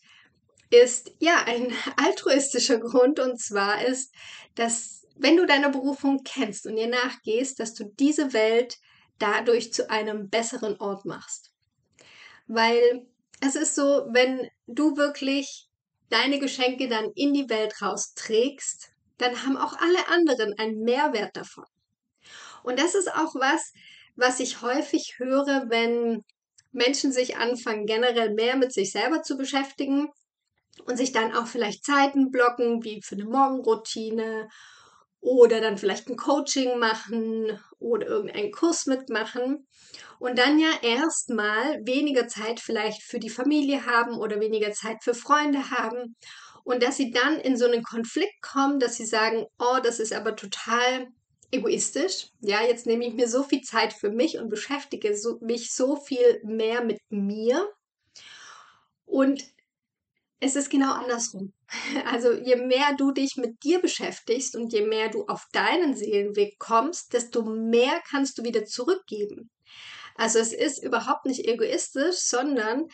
ist 0.69 1.11
ja 1.19 1.43
ein 1.45 1.73
altruistischer 1.97 2.79
Grund 2.79 3.19
und 3.19 3.39
zwar 3.39 3.85
ist, 3.85 4.13
dass 4.55 5.07
wenn 5.17 5.37
du 5.37 5.45
deine 5.45 5.69
Berufung 5.69 6.23
kennst 6.23 6.65
und 6.65 6.77
ihr 6.77 6.87
nachgehst, 6.87 7.59
dass 7.59 7.73
du 7.73 7.85
diese 7.99 8.33
Welt 8.33 8.77
dadurch 9.21 9.73
zu 9.73 9.89
einem 9.89 10.29
besseren 10.29 10.79
Ort 10.79 11.05
machst. 11.05 11.51
Weil 12.47 13.07
es 13.39 13.55
ist 13.55 13.75
so, 13.75 14.07
wenn 14.11 14.49
du 14.67 14.97
wirklich 14.97 15.67
deine 16.09 16.39
Geschenke 16.39 16.87
dann 16.87 17.11
in 17.15 17.33
die 17.33 17.49
Welt 17.49 17.81
rausträgst, 17.81 18.91
dann 19.17 19.43
haben 19.43 19.57
auch 19.57 19.73
alle 19.79 20.07
anderen 20.09 20.57
einen 20.57 20.81
Mehrwert 20.81 21.35
davon. 21.35 21.65
Und 22.63 22.79
das 22.79 22.95
ist 22.95 23.11
auch 23.13 23.35
was, 23.35 23.73
was 24.15 24.39
ich 24.39 24.61
häufig 24.61 25.15
höre, 25.17 25.69
wenn 25.69 26.23
Menschen 26.71 27.11
sich 27.11 27.37
anfangen, 27.37 27.85
generell 27.85 28.33
mehr 28.33 28.55
mit 28.55 28.73
sich 28.73 28.91
selber 28.91 29.23
zu 29.23 29.37
beschäftigen, 29.37 30.09
und 30.85 30.97
sich 30.97 31.11
dann 31.11 31.33
auch 31.35 31.47
vielleicht 31.47 31.85
Zeiten 31.85 32.31
blocken, 32.31 32.83
wie 32.83 33.01
für 33.01 33.15
eine 33.15 33.25
Morgenroutine 33.25 34.49
oder 35.21 35.61
dann 35.61 35.77
vielleicht 35.77 36.09
ein 36.09 36.17
Coaching 36.17 36.79
machen 36.79 37.59
oder 37.79 38.07
irgendeinen 38.07 38.51
Kurs 38.51 38.87
mitmachen 38.87 39.67
und 40.19 40.37
dann 40.37 40.59
ja 40.59 40.69
erstmal 40.81 41.79
weniger 41.85 42.27
Zeit 42.27 42.59
vielleicht 42.59 43.03
für 43.03 43.19
die 43.19 43.29
Familie 43.29 43.85
haben 43.85 44.17
oder 44.17 44.39
weniger 44.39 44.71
Zeit 44.71 45.03
für 45.03 45.13
Freunde 45.13 45.69
haben 45.69 46.15
und 46.63 46.83
dass 46.83 46.97
sie 46.97 47.11
dann 47.11 47.39
in 47.39 47.55
so 47.55 47.65
einen 47.65 47.83
Konflikt 47.83 48.41
kommen, 48.41 48.79
dass 48.79 48.95
sie 48.95 49.05
sagen, 49.05 49.45
oh, 49.59 49.77
das 49.83 49.99
ist 49.99 50.13
aber 50.13 50.35
total 50.35 51.07
egoistisch. 51.51 52.29
Ja, 52.39 52.61
jetzt 52.63 52.85
nehme 52.85 53.05
ich 53.05 53.13
mir 53.13 53.27
so 53.27 53.43
viel 53.43 53.61
Zeit 53.61 53.93
für 53.93 54.09
mich 54.09 54.37
und 54.37 54.49
beschäftige 54.49 55.15
so, 55.15 55.37
mich 55.41 55.71
so 55.73 55.95
viel 55.95 56.41
mehr 56.43 56.83
mit 56.83 56.99
mir. 57.09 57.69
Und 59.05 59.43
es 60.41 60.55
ist 60.55 60.69
genau 60.69 60.91
andersrum. 60.91 61.53
Also 62.05 62.33
je 62.33 62.57
mehr 62.57 62.93
du 62.97 63.11
dich 63.11 63.37
mit 63.37 63.63
dir 63.63 63.79
beschäftigst 63.79 64.55
und 64.55 64.73
je 64.73 64.85
mehr 64.85 65.09
du 65.09 65.25
auf 65.27 65.47
deinen 65.53 65.95
Seelenweg 65.95 66.59
kommst, 66.59 67.13
desto 67.13 67.43
mehr 67.43 68.01
kannst 68.09 68.37
du 68.37 68.43
wieder 68.43 68.65
zurückgeben. 68.65 69.49
Also 70.15 70.39
es 70.39 70.51
ist 70.51 70.83
überhaupt 70.83 71.25
nicht 71.25 71.47
egoistisch, 71.47 72.17
sondern 72.17 72.89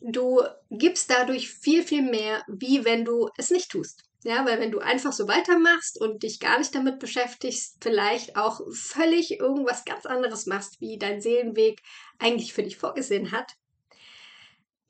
du 0.00 0.42
gibst 0.70 1.10
dadurch 1.10 1.50
viel, 1.50 1.82
viel 1.82 2.02
mehr, 2.02 2.44
wie 2.46 2.84
wenn 2.84 3.04
du 3.04 3.28
es 3.36 3.50
nicht 3.50 3.70
tust. 3.70 4.04
Ja, 4.24 4.46
weil 4.46 4.60
wenn 4.60 4.70
du 4.70 4.78
einfach 4.78 5.12
so 5.12 5.26
weitermachst 5.26 6.00
und 6.00 6.22
dich 6.22 6.38
gar 6.38 6.58
nicht 6.58 6.74
damit 6.74 7.00
beschäftigst, 7.00 7.78
vielleicht 7.80 8.36
auch 8.36 8.60
völlig 8.72 9.40
irgendwas 9.40 9.84
ganz 9.84 10.06
anderes 10.06 10.46
machst, 10.46 10.80
wie 10.80 10.96
dein 10.96 11.20
Seelenweg 11.20 11.82
eigentlich 12.20 12.52
für 12.52 12.62
dich 12.62 12.76
vorgesehen 12.76 13.32
hat, 13.32 13.50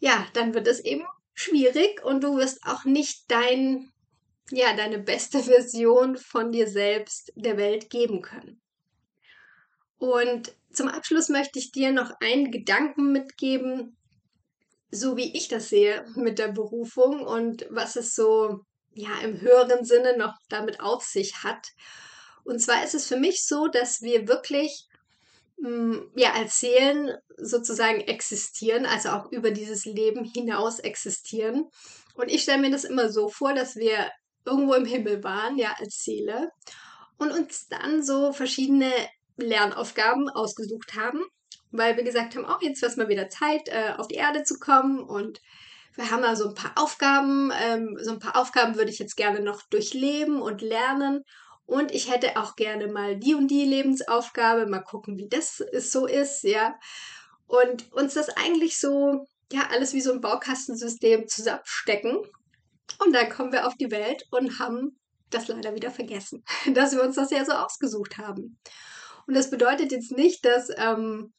ja, 0.00 0.26
dann 0.34 0.52
wird 0.52 0.66
es 0.66 0.80
eben 0.80 1.06
schwierig 1.34 2.04
und 2.04 2.22
du 2.22 2.36
wirst 2.36 2.60
auch 2.64 2.84
nicht 2.84 3.24
dein, 3.28 3.92
ja, 4.50 4.74
deine 4.74 4.98
beste 4.98 5.38
Version 5.42 6.16
von 6.16 6.52
dir 6.52 6.68
selbst 6.68 7.32
der 7.36 7.56
Welt 7.56 7.90
geben 7.90 8.22
können. 8.22 8.60
Und 9.98 10.54
zum 10.72 10.88
Abschluss 10.88 11.28
möchte 11.28 11.58
ich 11.58 11.70
dir 11.70 11.92
noch 11.92 12.12
einen 12.20 12.50
Gedanken 12.50 13.12
mitgeben, 13.12 13.96
so 14.90 15.16
wie 15.16 15.36
ich 15.36 15.48
das 15.48 15.68
sehe 15.68 16.04
mit 16.16 16.38
der 16.38 16.48
Berufung 16.48 17.22
und 17.22 17.66
was 17.70 17.96
es 17.96 18.14
so 18.14 18.60
ja 18.94 19.20
im 19.22 19.40
höheren 19.40 19.84
Sinne 19.84 20.16
noch 20.16 20.34
damit 20.48 20.80
auf 20.80 21.04
sich 21.04 21.44
hat. 21.44 21.68
Und 22.44 22.60
zwar 22.60 22.84
ist 22.84 22.94
es 22.94 23.06
für 23.06 23.16
mich 23.16 23.46
so, 23.46 23.68
dass 23.68 24.02
wir 24.02 24.28
wirklich 24.28 24.88
ja 26.16 26.32
als 26.34 26.58
Seelen 26.58 27.10
sozusagen 27.36 28.00
existieren, 28.00 28.86
also 28.86 29.10
auch 29.10 29.30
über 29.30 29.50
dieses 29.50 29.84
Leben 29.84 30.24
hinaus 30.24 30.78
existieren. 30.80 31.70
Und 32.14 32.30
ich 32.30 32.42
stelle 32.42 32.60
mir 32.60 32.70
das 32.70 32.84
immer 32.84 33.10
so 33.10 33.28
vor, 33.28 33.54
dass 33.54 33.76
wir 33.76 34.10
irgendwo 34.44 34.74
im 34.74 34.84
Himmel 34.84 35.22
waren, 35.22 35.56
ja 35.56 35.74
als 35.78 36.02
Seele, 36.02 36.50
und 37.18 37.30
uns 37.30 37.68
dann 37.68 38.02
so 38.02 38.32
verschiedene 38.32 38.90
Lernaufgaben 39.36 40.28
ausgesucht 40.28 40.94
haben 40.94 41.24
weil 41.72 41.96
wir 41.96 42.04
gesagt 42.04 42.36
haben, 42.36 42.44
auch 42.44 42.58
oh, 42.60 42.64
jetzt 42.64 42.82
wäre 42.82 42.92
es 42.92 42.98
mal 42.98 43.08
wieder 43.08 43.28
Zeit, 43.28 43.68
äh, 43.68 43.94
auf 43.96 44.06
die 44.06 44.16
Erde 44.16 44.44
zu 44.44 44.58
kommen 44.58 45.00
und 45.00 45.40
wir 45.94 46.10
haben 46.10 46.22
da 46.22 46.36
so 46.36 46.48
ein 46.48 46.54
paar 46.54 46.72
Aufgaben. 46.76 47.52
Ähm, 47.60 47.98
so 48.00 48.12
ein 48.12 48.18
paar 48.18 48.36
Aufgaben 48.36 48.76
würde 48.76 48.90
ich 48.90 48.98
jetzt 48.98 49.16
gerne 49.16 49.40
noch 49.40 49.62
durchleben 49.62 50.40
und 50.40 50.62
lernen. 50.62 51.22
Und 51.66 51.92
ich 51.92 52.10
hätte 52.10 52.36
auch 52.36 52.56
gerne 52.56 52.88
mal 52.88 53.16
die 53.16 53.34
und 53.34 53.48
die 53.48 53.64
Lebensaufgabe, 53.64 54.66
mal 54.66 54.80
gucken, 54.80 55.16
wie 55.16 55.28
das 55.28 55.62
so 55.78 56.06
ist, 56.06 56.42
ja. 56.42 56.74
Und 57.46 57.92
uns 57.92 58.14
das 58.14 58.28
eigentlich 58.30 58.78
so, 58.78 59.26
ja, 59.52 59.68
alles 59.72 59.94
wie 59.94 60.00
so 60.00 60.12
ein 60.12 60.20
Baukastensystem 60.20 61.28
zusammenstecken. 61.28 62.18
Und 62.98 63.12
dann 63.12 63.28
kommen 63.30 63.52
wir 63.52 63.66
auf 63.66 63.74
die 63.76 63.90
Welt 63.90 64.24
und 64.30 64.58
haben 64.58 64.98
das 65.30 65.48
leider 65.48 65.74
wieder 65.74 65.90
vergessen, 65.90 66.44
dass 66.74 66.92
wir 66.92 67.02
uns 67.02 67.16
das 67.16 67.30
ja 67.30 67.44
so 67.44 67.52
ausgesucht 67.52 68.18
haben. 68.18 68.58
Und 69.26 69.34
das 69.34 69.50
bedeutet 69.50 69.92
jetzt 69.92 70.12
nicht, 70.12 70.44
dass 70.44 70.68
ähm, 70.76 71.32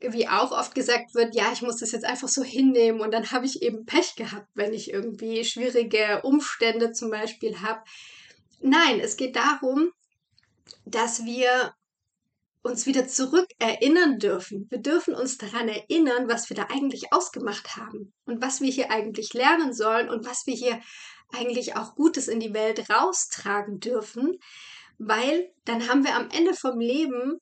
wie 0.00 0.26
auch 0.26 0.50
oft 0.50 0.74
gesagt 0.74 1.14
wird, 1.14 1.34
ja, 1.34 1.52
ich 1.52 1.62
muss 1.62 1.76
das 1.76 1.92
jetzt 1.92 2.04
einfach 2.04 2.28
so 2.28 2.42
hinnehmen 2.42 3.00
und 3.00 3.12
dann 3.12 3.30
habe 3.30 3.46
ich 3.46 3.62
eben 3.62 3.84
Pech 3.84 4.16
gehabt, 4.16 4.48
wenn 4.54 4.72
ich 4.72 4.92
irgendwie 4.92 5.44
schwierige 5.44 6.22
Umstände 6.22 6.92
zum 6.92 7.10
Beispiel 7.10 7.60
habe. 7.60 7.82
Nein, 8.62 9.00
es 9.00 9.16
geht 9.16 9.36
darum, 9.36 9.90
dass 10.84 11.24
wir 11.24 11.74
uns 12.62 12.86
wieder 12.86 13.08
zurück 13.08 13.48
erinnern 13.58 14.18
dürfen. 14.18 14.68
Wir 14.70 14.78
dürfen 14.78 15.14
uns 15.14 15.36
daran 15.36 15.68
erinnern, 15.68 16.28
was 16.28 16.48
wir 16.48 16.56
da 16.56 16.66
eigentlich 16.70 17.12
ausgemacht 17.12 17.76
haben 17.76 18.12
und 18.24 18.40
was 18.40 18.60
wir 18.60 18.70
hier 18.70 18.90
eigentlich 18.90 19.34
lernen 19.34 19.74
sollen 19.74 20.08
und 20.08 20.24
was 20.24 20.46
wir 20.46 20.54
hier 20.54 20.80
eigentlich 21.32 21.76
auch 21.76 21.96
Gutes 21.96 22.28
in 22.28 22.38
die 22.38 22.54
Welt 22.54 22.88
raustragen 22.88 23.80
dürfen, 23.80 24.38
weil 24.98 25.52
dann 25.64 25.88
haben 25.88 26.04
wir 26.04 26.14
am 26.14 26.30
Ende 26.30 26.54
vom 26.54 26.78
Leben 26.78 27.40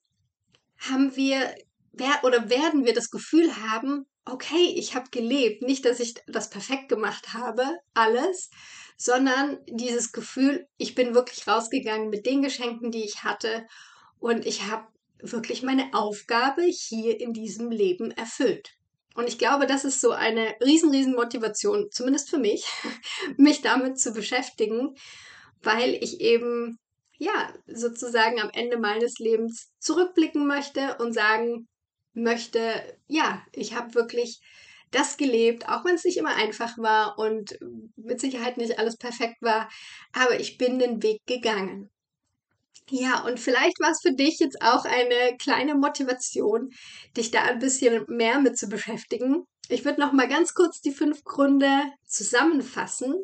haben 0.79 1.15
wir 1.15 1.53
oder 2.23 2.49
werden 2.49 2.85
wir 2.85 2.93
das 2.93 3.11
Gefühl 3.11 3.55
haben, 3.57 4.07
okay, 4.25 4.73
ich 4.75 4.95
habe 4.95 5.09
gelebt, 5.09 5.61
nicht, 5.61 5.85
dass 5.85 5.99
ich 5.99 6.15
das 6.27 6.49
perfekt 6.49 6.89
gemacht 6.89 7.33
habe, 7.33 7.65
alles, 7.93 8.49
sondern 8.97 9.59
dieses 9.67 10.11
Gefühl, 10.11 10.67
ich 10.77 10.95
bin 10.95 11.15
wirklich 11.15 11.47
rausgegangen 11.47 12.09
mit 12.09 12.25
den 12.25 12.41
Geschenken, 12.41 12.91
die 12.91 13.03
ich 13.03 13.23
hatte 13.23 13.65
und 14.19 14.45
ich 14.45 14.67
habe 14.67 14.87
wirklich 15.19 15.63
meine 15.63 15.93
Aufgabe 15.93 16.63
hier 16.63 17.19
in 17.19 17.33
diesem 17.33 17.71
Leben 17.71 18.11
erfüllt. 18.11 18.71
Und 19.15 19.27
ich 19.27 19.37
glaube, 19.37 19.67
das 19.67 19.83
ist 19.83 19.99
so 19.99 20.11
eine 20.11 20.55
riesen, 20.63 20.91
riesen 20.91 21.15
Motivation, 21.15 21.89
zumindest 21.91 22.29
für 22.29 22.37
mich, 22.37 22.65
mich 23.37 23.61
damit 23.61 23.99
zu 23.99 24.13
beschäftigen, 24.13 24.95
weil 25.61 25.95
ich 26.01 26.21
eben, 26.21 26.79
ja, 27.17 27.53
sozusagen 27.67 28.39
am 28.39 28.49
Ende 28.51 28.77
meines 28.77 29.19
Lebens 29.19 29.71
zurückblicken 29.79 30.47
möchte 30.47 30.97
und 30.99 31.13
sagen, 31.13 31.67
möchte, 32.13 32.97
ja, 33.07 33.41
ich 33.53 33.75
habe 33.75 33.93
wirklich 33.95 34.41
das 34.91 35.17
gelebt, 35.17 35.69
auch 35.69 35.85
wenn 35.85 35.95
es 35.95 36.03
nicht 36.03 36.17
immer 36.17 36.35
einfach 36.35 36.77
war 36.77 37.17
und 37.17 37.57
mit 37.95 38.19
Sicherheit 38.19 38.57
nicht 38.57 38.77
alles 38.77 38.97
perfekt 38.97 39.41
war, 39.41 39.69
aber 40.11 40.39
ich 40.39 40.57
bin 40.57 40.79
den 40.79 41.01
Weg 41.01 41.21
gegangen. 41.25 41.89
Ja, 42.89 43.23
und 43.23 43.39
vielleicht 43.39 43.79
war 43.79 43.91
es 43.91 44.01
für 44.01 44.13
dich 44.13 44.39
jetzt 44.39 44.61
auch 44.61 44.83
eine 44.83 45.37
kleine 45.37 45.75
Motivation, 45.75 46.71
dich 47.15 47.31
da 47.31 47.43
ein 47.43 47.59
bisschen 47.59 48.03
mehr 48.09 48.39
mit 48.39 48.57
zu 48.57 48.67
beschäftigen. 48.67 49.45
Ich 49.69 49.85
würde 49.85 50.01
noch 50.01 50.11
mal 50.11 50.27
ganz 50.27 50.53
kurz 50.53 50.81
die 50.81 50.91
fünf 50.91 51.23
Gründe 51.23 51.69
zusammenfassen, 52.05 53.15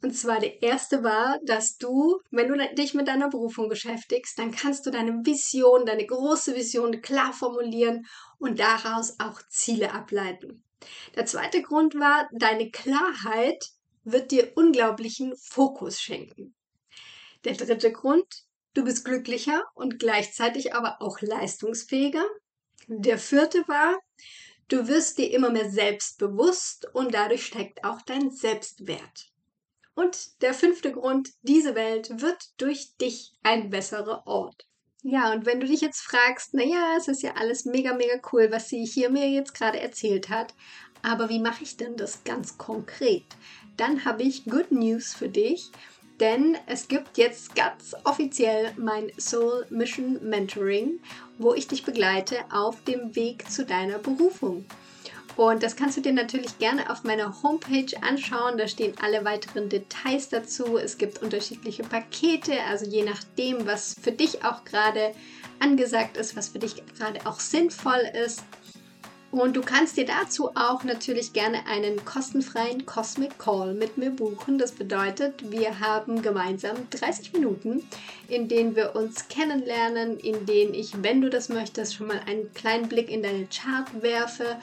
und 0.00 0.14
zwar 0.14 0.38
der 0.38 0.62
erste 0.62 1.02
war, 1.02 1.40
dass 1.44 1.76
du, 1.76 2.20
wenn 2.30 2.48
du 2.48 2.74
dich 2.74 2.94
mit 2.94 3.08
deiner 3.08 3.28
Berufung 3.28 3.68
beschäftigst, 3.68 4.38
dann 4.38 4.52
kannst 4.52 4.86
du 4.86 4.90
deine 4.90 5.24
Vision, 5.24 5.86
deine 5.86 6.06
große 6.06 6.54
Vision 6.54 7.02
klar 7.02 7.32
formulieren 7.32 8.06
und 8.38 8.60
daraus 8.60 9.18
auch 9.18 9.40
Ziele 9.48 9.92
ableiten. 9.92 10.62
Der 11.16 11.26
zweite 11.26 11.62
Grund 11.62 11.96
war, 11.96 12.28
deine 12.32 12.70
Klarheit 12.70 13.70
wird 14.04 14.30
dir 14.30 14.52
unglaublichen 14.54 15.34
Fokus 15.36 16.00
schenken. 16.00 16.54
Der 17.44 17.54
dritte 17.54 17.90
Grund, 17.90 18.44
du 18.74 18.84
bist 18.84 19.04
glücklicher 19.04 19.64
und 19.74 19.98
gleichzeitig 19.98 20.74
aber 20.74 21.02
auch 21.02 21.20
leistungsfähiger. 21.20 22.24
Der 22.86 23.18
vierte 23.18 23.66
war, 23.66 23.98
du 24.68 24.86
wirst 24.86 25.18
dir 25.18 25.32
immer 25.32 25.50
mehr 25.50 25.70
selbstbewusst 25.70 26.88
und 26.94 27.12
dadurch 27.14 27.46
steigt 27.46 27.82
auch 27.82 28.00
dein 28.02 28.30
Selbstwert. 28.30 29.32
Und 29.98 30.40
der 30.42 30.54
fünfte 30.54 30.92
Grund, 30.92 31.30
diese 31.42 31.74
Welt 31.74 32.22
wird 32.22 32.50
durch 32.58 32.96
dich 32.98 33.32
ein 33.42 33.68
besserer 33.68 34.24
Ort. 34.28 34.68
Ja, 35.02 35.32
und 35.32 35.44
wenn 35.44 35.58
du 35.58 35.66
dich 35.66 35.80
jetzt 35.80 36.02
fragst, 36.02 36.54
naja, 36.54 36.94
es 36.96 37.08
ist 37.08 37.20
ja 37.20 37.32
alles 37.34 37.64
mega, 37.64 37.92
mega 37.94 38.20
cool, 38.32 38.46
was 38.52 38.68
sie 38.68 38.84
hier 38.84 39.10
mir 39.10 39.28
jetzt 39.28 39.54
gerade 39.54 39.80
erzählt 39.80 40.28
hat, 40.28 40.54
aber 41.02 41.28
wie 41.28 41.40
mache 41.40 41.64
ich 41.64 41.76
denn 41.76 41.96
das 41.96 42.22
ganz 42.22 42.56
konkret? 42.58 43.24
Dann 43.76 44.04
habe 44.04 44.22
ich 44.22 44.44
Good 44.44 44.70
News 44.70 45.14
für 45.14 45.28
dich, 45.28 45.72
denn 46.20 46.56
es 46.66 46.86
gibt 46.86 47.18
jetzt 47.18 47.56
ganz 47.56 47.96
offiziell 48.04 48.70
mein 48.76 49.10
Soul 49.18 49.66
Mission 49.68 50.20
Mentoring, 50.22 51.00
wo 51.38 51.54
ich 51.54 51.66
dich 51.66 51.84
begleite 51.84 52.36
auf 52.52 52.84
dem 52.84 53.16
Weg 53.16 53.50
zu 53.50 53.66
deiner 53.66 53.98
Berufung. 53.98 54.64
Und 55.36 55.62
das 55.62 55.76
kannst 55.76 55.96
du 55.96 56.00
dir 56.00 56.12
natürlich 56.12 56.58
gerne 56.58 56.90
auf 56.90 57.04
meiner 57.04 57.42
Homepage 57.42 57.96
anschauen. 58.02 58.58
Da 58.58 58.66
stehen 58.66 58.94
alle 59.00 59.24
weiteren 59.24 59.68
Details 59.68 60.28
dazu. 60.28 60.78
Es 60.78 60.98
gibt 60.98 61.22
unterschiedliche 61.22 61.84
Pakete, 61.84 62.54
also 62.68 62.86
je 62.86 63.04
nachdem, 63.04 63.66
was 63.66 63.94
für 64.00 64.12
dich 64.12 64.44
auch 64.44 64.64
gerade 64.64 65.12
angesagt 65.60 66.16
ist, 66.16 66.36
was 66.36 66.48
für 66.48 66.58
dich 66.58 66.82
gerade 66.96 67.26
auch 67.26 67.40
sinnvoll 67.40 68.02
ist. 68.24 68.42
Und 69.30 69.56
du 69.56 69.60
kannst 69.60 69.98
dir 69.98 70.06
dazu 70.06 70.50
auch 70.54 70.84
natürlich 70.84 71.34
gerne 71.34 71.66
einen 71.66 72.02
kostenfreien 72.06 72.86
Cosmic 72.86 73.38
Call 73.38 73.74
mit 73.74 73.98
mir 73.98 74.10
buchen. 74.10 74.56
Das 74.56 74.72
bedeutet, 74.72 75.50
wir 75.50 75.80
haben 75.80 76.22
gemeinsam 76.22 76.76
30 76.88 77.34
Minuten, 77.34 77.86
in 78.28 78.48
denen 78.48 78.74
wir 78.74 78.96
uns 78.96 79.28
kennenlernen, 79.28 80.18
in 80.18 80.46
denen 80.46 80.72
ich, 80.72 81.02
wenn 81.02 81.20
du 81.20 81.28
das 81.28 81.50
möchtest, 81.50 81.94
schon 81.94 82.06
mal 82.06 82.20
einen 82.26 82.52
kleinen 82.54 82.88
Blick 82.88 83.10
in 83.10 83.22
deine 83.22 83.46
Chart 83.46 84.02
werfe 84.02 84.56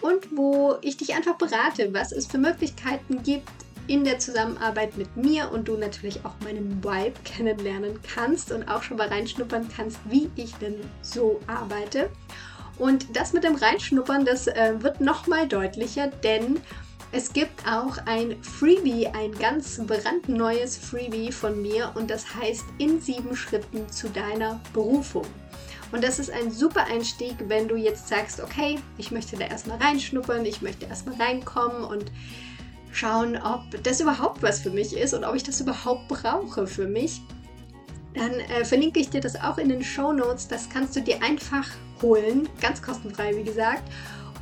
und 0.00 0.36
wo 0.36 0.76
ich 0.82 0.96
dich 0.96 1.14
einfach 1.14 1.36
berate, 1.36 1.92
was 1.92 2.12
es 2.12 2.26
für 2.26 2.38
Möglichkeiten 2.38 3.22
gibt, 3.22 3.48
in 3.88 4.04
der 4.04 4.18
Zusammenarbeit 4.18 4.96
mit 4.96 5.16
mir 5.16 5.50
und 5.50 5.66
du 5.66 5.76
natürlich 5.76 6.24
auch 6.24 6.34
meinen 6.44 6.84
Vibe 6.84 7.18
kennenlernen 7.24 7.98
kannst 8.14 8.52
und 8.52 8.68
auch 8.68 8.82
schon 8.82 8.98
mal 8.98 9.08
reinschnuppern 9.08 9.68
kannst, 9.74 9.98
wie 10.04 10.30
ich 10.36 10.54
denn 10.56 10.76
so 11.00 11.40
arbeite. 11.46 12.10
Und 12.78 13.16
das 13.16 13.32
mit 13.32 13.44
dem 13.44 13.56
Reinschnuppern, 13.56 14.24
das 14.24 14.46
äh, 14.46 14.74
wird 14.78 15.00
nochmal 15.00 15.48
deutlicher, 15.48 16.08
denn 16.08 16.60
es 17.10 17.32
gibt 17.32 17.66
auch 17.66 17.96
ein 18.04 18.42
Freebie, 18.42 19.08
ein 19.08 19.32
ganz 19.32 19.80
brandneues 19.84 20.76
Freebie 20.76 21.32
von 21.32 21.60
mir 21.60 21.90
und 21.94 22.10
das 22.10 22.34
heißt 22.34 22.64
in 22.76 23.00
sieben 23.00 23.34
Schritten 23.34 23.88
zu 23.90 24.10
deiner 24.10 24.60
Berufung. 24.74 25.24
Und 25.92 26.04
das 26.04 26.18
ist 26.18 26.30
ein 26.30 26.50
super 26.50 26.84
Einstieg, 26.84 27.34
wenn 27.48 27.68
du 27.68 27.76
jetzt 27.76 28.08
sagst, 28.08 28.40
okay, 28.40 28.78
ich 28.98 29.10
möchte 29.10 29.36
da 29.36 29.46
erstmal 29.46 29.78
reinschnuppern, 29.78 30.44
ich 30.44 30.60
möchte 30.60 30.86
erstmal 30.86 31.16
reinkommen 31.16 31.84
und 31.84 32.12
schauen, 32.92 33.36
ob 33.36 33.82
das 33.82 34.00
überhaupt 34.00 34.42
was 34.42 34.60
für 34.60 34.70
mich 34.70 34.96
ist 34.96 35.14
und 35.14 35.24
ob 35.24 35.34
ich 35.34 35.42
das 35.42 35.60
überhaupt 35.60 36.08
brauche 36.08 36.66
für 36.66 36.86
mich. 36.86 37.22
Dann 38.14 38.32
äh, 38.32 38.64
verlinke 38.64 39.00
ich 39.00 39.10
dir 39.10 39.20
das 39.20 39.40
auch 39.40 39.58
in 39.58 39.68
den 39.68 39.82
Show 39.82 40.12
Notes. 40.12 40.48
Das 40.48 40.68
kannst 40.68 40.96
du 40.96 41.00
dir 41.00 41.22
einfach 41.22 41.68
holen, 42.02 42.48
ganz 42.60 42.82
kostenfrei, 42.82 43.36
wie 43.36 43.44
gesagt. 43.44 43.84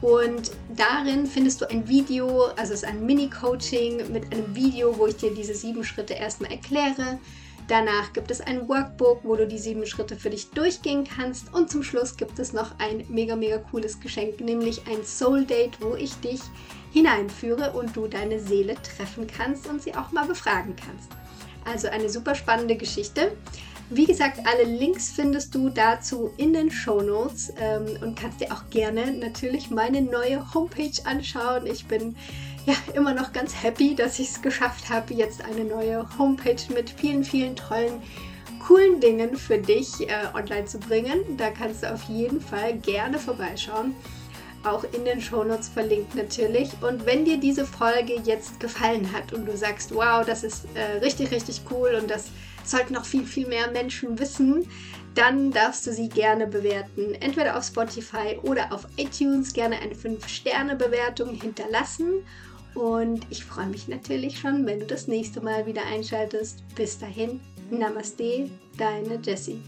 Und 0.00 0.50
darin 0.76 1.26
findest 1.26 1.60
du 1.60 1.70
ein 1.70 1.88
Video, 1.88 2.46
also 2.56 2.74
es 2.74 2.82
ist 2.82 2.84
ein 2.84 3.04
Mini-Coaching 3.04 4.12
mit 4.12 4.32
einem 4.32 4.54
Video, 4.54 4.96
wo 4.98 5.06
ich 5.06 5.16
dir 5.16 5.32
diese 5.32 5.54
sieben 5.54 5.84
Schritte 5.84 6.14
erstmal 6.14 6.50
erkläre. 6.50 7.18
Danach 7.68 8.12
gibt 8.12 8.30
es 8.30 8.40
ein 8.40 8.68
Workbook, 8.68 9.20
wo 9.24 9.34
du 9.34 9.46
die 9.46 9.58
sieben 9.58 9.86
Schritte 9.86 10.16
für 10.16 10.30
dich 10.30 10.50
durchgehen 10.50 11.04
kannst. 11.04 11.52
Und 11.52 11.68
zum 11.68 11.82
Schluss 11.82 12.16
gibt 12.16 12.38
es 12.38 12.52
noch 12.52 12.78
ein 12.78 13.04
mega, 13.08 13.34
mega 13.34 13.58
cooles 13.58 13.98
Geschenk, 13.98 14.40
nämlich 14.40 14.82
ein 14.86 15.04
Soul 15.04 15.44
Date, 15.44 15.80
wo 15.80 15.94
ich 15.96 16.14
dich 16.20 16.40
hineinführe 16.92 17.72
und 17.72 17.96
du 17.96 18.06
deine 18.06 18.38
Seele 18.38 18.76
treffen 18.76 19.26
kannst 19.26 19.66
und 19.66 19.82
sie 19.82 19.94
auch 19.94 20.12
mal 20.12 20.26
befragen 20.26 20.76
kannst. 20.76 21.08
Also 21.64 21.88
eine 21.88 22.08
super 22.08 22.36
spannende 22.36 22.76
Geschichte. 22.76 23.32
Wie 23.90 24.06
gesagt, 24.06 24.40
alle 24.46 24.64
Links 24.64 25.10
findest 25.10 25.54
du 25.54 25.68
dazu 25.68 26.32
in 26.36 26.52
den 26.52 26.70
Show 26.70 27.02
Notes 27.02 27.52
ähm, 27.58 27.86
und 28.02 28.18
kannst 28.18 28.40
dir 28.40 28.52
auch 28.52 28.68
gerne 28.70 29.12
natürlich 29.12 29.70
meine 29.70 30.02
neue 30.02 30.54
Homepage 30.54 30.90
anschauen. 31.04 31.66
Ich 31.66 31.86
bin 31.86 32.16
ja 32.66 32.74
immer 32.94 33.14
noch 33.14 33.32
ganz 33.32 33.62
happy, 33.62 33.94
dass 33.94 34.18
ich 34.18 34.30
es 34.30 34.42
geschafft 34.42 34.90
habe, 34.90 35.14
jetzt 35.14 35.42
eine 35.42 35.64
neue 35.64 36.06
Homepage 36.18 36.62
mit 36.74 36.90
vielen, 36.90 37.24
vielen 37.24 37.56
tollen, 37.56 38.02
coolen 38.66 39.00
Dingen 39.00 39.36
für 39.36 39.58
dich 39.58 40.08
äh, 40.08 40.12
online 40.34 40.66
zu 40.66 40.78
bringen. 40.78 41.20
Da 41.36 41.50
kannst 41.50 41.82
du 41.82 41.92
auf 41.92 42.02
jeden 42.04 42.40
Fall 42.40 42.76
gerne 42.78 43.18
vorbeischauen 43.18 43.94
auch 44.66 44.84
in 44.92 45.04
den 45.04 45.20
Shownotes 45.20 45.68
verlinkt 45.68 46.14
natürlich. 46.14 46.70
Und 46.80 47.06
wenn 47.06 47.24
dir 47.24 47.38
diese 47.38 47.64
Folge 47.64 48.20
jetzt 48.24 48.60
gefallen 48.60 49.12
hat 49.12 49.32
und 49.32 49.46
du 49.46 49.56
sagst, 49.56 49.94
wow, 49.94 50.24
das 50.26 50.42
ist 50.42 50.66
äh, 50.74 50.98
richtig, 50.98 51.30
richtig 51.30 51.62
cool 51.70 51.98
und 52.00 52.10
das 52.10 52.26
sollten 52.64 52.94
noch 52.94 53.04
viel, 53.04 53.24
viel 53.24 53.46
mehr 53.46 53.70
Menschen 53.70 54.18
wissen, 54.18 54.68
dann 55.14 55.50
darfst 55.50 55.86
du 55.86 55.92
sie 55.92 56.08
gerne 56.08 56.46
bewerten. 56.46 57.14
Entweder 57.20 57.56
auf 57.56 57.64
Spotify 57.64 58.38
oder 58.42 58.72
auf 58.72 58.86
iTunes 58.96 59.52
gerne 59.52 59.78
eine 59.78 59.94
5-Sterne-Bewertung 59.94 61.34
hinterlassen. 61.40 62.24
Und 62.76 63.26
ich 63.30 63.44
freue 63.44 63.66
mich 63.66 63.88
natürlich 63.88 64.38
schon, 64.38 64.66
wenn 64.66 64.80
du 64.80 64.86
das 64.86 65.08
nächste 65.08 65.40
Mal 65.40 65.66
wieder 65.66 65.82
einschaltest. 65.86 66.62
Bis 66.76 66.98
dahin, 66.98 67.40
Namaste, 67.70 68.50
deine 68.76 69.18
Jessie. 69.22 69.58